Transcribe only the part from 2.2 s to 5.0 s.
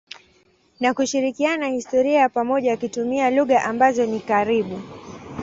pamoja wakitumia lugha ambazo ni karibu.